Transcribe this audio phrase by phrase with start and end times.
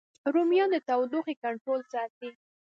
[0.33, 2.29] رومیان د تودوخې کنټرول ساتي